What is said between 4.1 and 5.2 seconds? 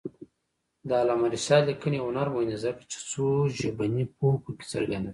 پوهه پکې څرګنده ده.